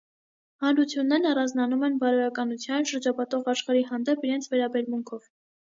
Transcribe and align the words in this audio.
Հանրություններն 0.63 1.27
առանձնանում 1.33 1.85
են 1.89 1.99
«բարոյականության», 2.05 2.89
շրջապատող 2.95 3.53
աշխարհի 3.55 3.87
հանդեպ 3.93 4.31
իրենց 4.31 4.53
վերաբերմունքով։ 4.57 5.33